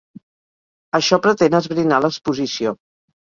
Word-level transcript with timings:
Això 0.99 1.19
pretén 1.25 1.57
esbrinar 1.59 2.01
l’exposició. 2.07 2.75